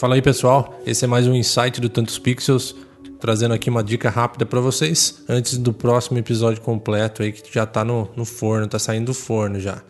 [0.00, 2.74] Fala aí pessoal, esse é mais um insight do Tantos Pixels,
[3.20, 7.66] trazendo aqui uma dica rápida para vocês antes do próximo episódio completo aí que já
[7.66, 9.82] tá no, no forno, tá saindo do forno já.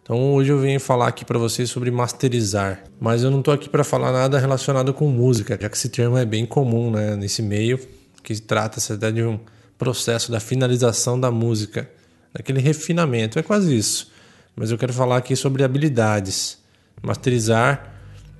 [0.00, 3.68] Então hoje eu venho falar aqui para vocês sobre masterizar, mas eu não tô aqui
[3.68, 7.42] para falar nada relacionado com música, já que esse termo é bem comum, né, nesse
[7.42, 7.76] meio,
[8.22, 9.40] que trata-se até de um
[9.76, 11.90] processo da finalização da música,
[12.32, 14.12] daquele refinamento, é quase isso.
[14.54, 16.56] Mas eu quero falar aqui sobre habilidades.
[17.02, 17.95] Masterizar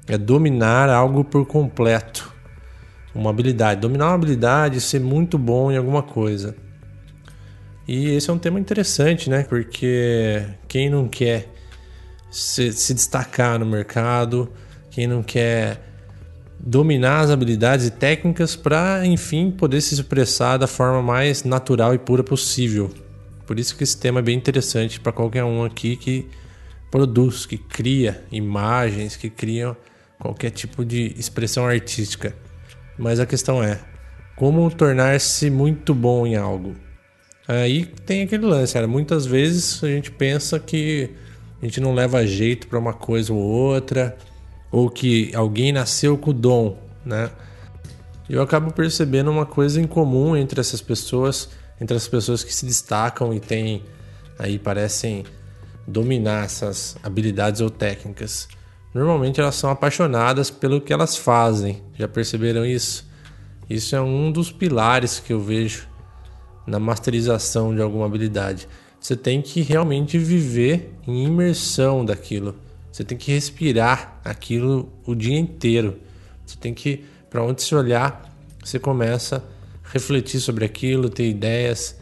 [0.09, 2.33] é dominar algo por completo.
[3.15, 3.81] Uma habilidade.
[3.81, 6.55] Dominar uma habilidade, ser muito bom em alguma coisa.
[7.89, 9.45] E esse é um tema interessante, né?
[9.45, 11.49] Porque quem não quer
[12.31, 14.53] se, se destacar no mercado,
[14.91, 15.81] quem não quer
[16.59, 21.99] dominar as habilidades e técnicas para, enfim, poder se expressar da forma mais natural e
[21.99, 22.91] pura possível.
[23.47, 26.29] Por isso que esse tema é bem interessante para qualquer um aqui que
[26.91, 29.77] produz, que cria imagens, que cria
[30.19, 32.35] qualquer tipo de expressão artística.
[32.99, 33.79] Mas a questão é
[34.35, 36.75] como tornar-se muito bom em algo.
[37.49, 38.87] Aí tem aquele lance, cara.
[38.87, 41.11] Muitas vezes a gente pensa que
[41.61, 44.17] a gente não leva jeito para uma coisa ou outra,
[44.71, 47.31] ou que alguém nasceu com o dom, né?
[48.29, 51.49] Eu acabo percebendo uma coisa em comum entre essas pessoas,
[51.81, 53.85] entre as pessoas que se destacam e têm
[54.39, 55.25] aí parecem
[55.87, 58.49] dominar essas habilidades ou técnicas.
[58.97, 61.83] Normalmente elas são apaixonadas pelo que elas fazem.
[61.99, 63.07] Já perceberam isso?
[63.69, 65.87] Isso é um dos pilares que eu vejo
[66.67, 68.67] na masterização de alguma habilidade.
[68.99, 72.57] Você tem que realmente viver em imersão daquilo.
[72.91, 75.99] Você tem que respirar aquilo o dia inteiro.
[76.47, 78.35] Você tem que, para onde se olhar,
[78.65, 79.45] você começa
[79.85, 81.99] a refletir sobre aquilo, ter ideias.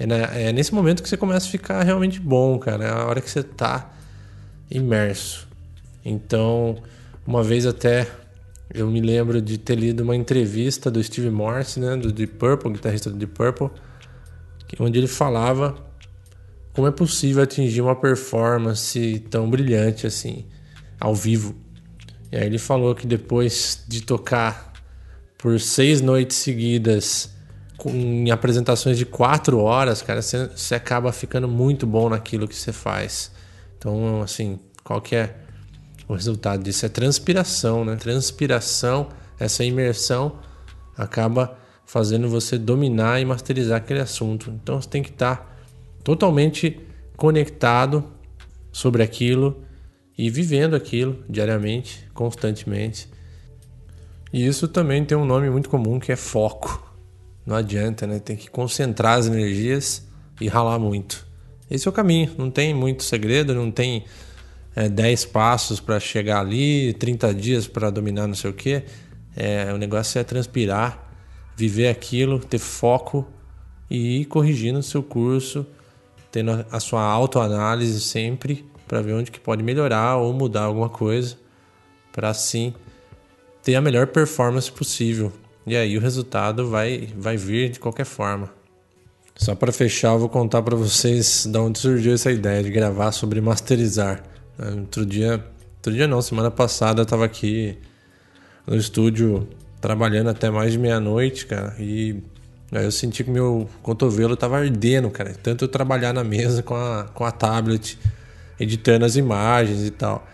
[0.00, 2.84] É, é nesse momento que você começa a ficar realmente bom, cara.
[2.84, 3.92] É a hora que você está
[4.70, 5.47] imerso.
[6.04, 6.76] Então,
[7.26, 8.06] uma vez até
[8.72, 12.72] eu me lembro de ter lido uma entrevista do Steve Morse, né, do Deep Purple,
[12.72, 13.70] guitarrista do Deep Purple,
[14.78, 15.74] onde ele falava
[16.72, 20.46] como é possível atingir uma performance tão brilhante assim
[21.00, 21.56] ao vivo.
[22.30, 24.72] E aí ele falou que depois de tocar
[25.38, 27.30] por seis noites seguidas
[27.86, 32.72] em apresentações de quatro horas, cara, você, você acaba ficando muito bom naquilo que você
[32.72, 33.30] faz.
[33.78, 35.34] Então, assim, qual que é
[36.08, 37.94] o resultado disso é transpiração, né?
[37.96, 39.08] Transpiração,
[39.38, 40.38] essa imersão
[40.96, 44.50] acaba fazendo você dominar e masterizar aquele assunto.
[44.50, 45.58] Então você tem que estar
[46.02, 46.80] totalmente
[47.16, 48.04] conectado
[48.72, 49.62] sobre aquilo
[50.16, 53.08] e vivendo aquilo diariamente, constantemente.
[54.32, 56.86] E isso também tem um nome muito comum que é foco.
[57.44, 58.18] Não adianta, né?
[58.18, 60.06] Tem que concentrar as energias
[60.40, 61.26] e ralar muito.
[61.70, 64.04] Esse é o caminho, não tem muito segredo, não tem
[64.78, 68.84] é, 10 passos para chegar ali, 30 dias para dominar não sei o que.
[69.34, 71.12] É, o negócio é transpirar,
[71.56, 73.26] viver aquilo, ter foco
[73.90, 75.66] e ir corrigindo o seu curso,
[76.30, 81.36] tendo a sua autoanálise sempre para ver onde que pode melhorar ou mudar alguma coisa,
[82.12, 82.72] para assim
[83.64, 85.32] ter a melhor performance possível.
[85.66, 88.48] E aí o resultado vai, vai vir de qualquer forma.
[89.34, 93.10] Só para fechar, eu vou contar para vocês de onde surgiu essa ideia de gravar
[93.10, 94.37] sobre masterizar.
[94.58, 95.44] Outro dia,
[95.76, 97.78] outro dia não, semana passada eu tava aqui
[98.66, 99.48] no estúdio
[99.80, 102.22] trabalhando até mais de meia-noite, cara, e
[102.72, 105.32] aí eu senti que meu cotovelo tava ardendo, cara.
[105.42, 107.98] Tanto eu trabalhar na mesa com a, com a tablet,
[108.58, 110.26] editando as imagens e tal.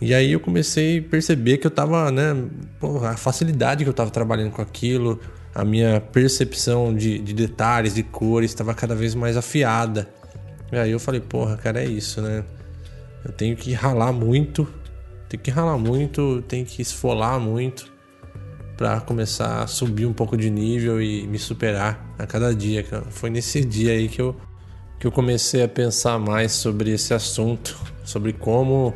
[0.00, 2.36] E aí eu comecei a perceber que eu tava, né,
[2.78, 5.20] porra, a facilidade que eu tava trabalhando com aquilo,
[5.52, 10.08] a minha percepção de, de detalhes, de cores, estava cada vez mais afiada.
[10.70, 12.44] E aí eu falei, porra, cara, é isso, né?
[13.28, 14.66] Eu tenho que ralar muito,
[15.28, 17.92] tenho que ralar muito, tenho que esfolar muito
[18.74, 22.82] para começar a subir um pouco de nível e me superar a cada dia.
[23.10, 24.34] Foi nesse dia aí que eu,
[24.98, 28.94] que eu comecei a pensar mais sobre esse assunto, sobre como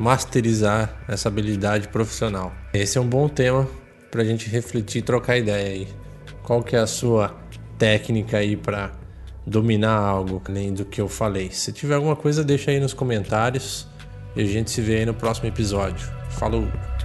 [0.00, 2.52] masterizar essa habilidade profissional.
[2.74, 3.68] Esse é um bom tema
[4.10, 5.88] para a gente refletir e trocar ideia aí.
[6.42, 7.38] Qual que é a sua
[7.78, 8.90] técnica aí para
[9.46, 11.50] dominar algo além do que eu falei.
[11.50, 13.86] Se tiver alguma coisa, deixa aí nos comentários
[14.36, 16.08] e a gente se vê aí no próximo episódio.
[16.30, 16.99] Falou!